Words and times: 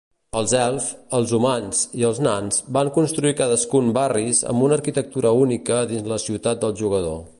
Els 0.37 0.53
elfs, 0.59 0.85
els 1.17 1.33
humans 1.37 1.81
i 2.03 2.07
els 2.09 2.21
nans 2.27 2.57
van 2.77 2.89
construir 2.95 3.35
cadascun 3.41 3.93
barris 3.99 4.41
amb 4.55 4.67
una 4.69 4.77
arquitectura 4.79 5.35
única 5.43 5.83
dins 5.93 6.11
la 6.15 6.19
ciutat 6.25 6.65
del 6.65 6.75
jugador. 6.83 7.23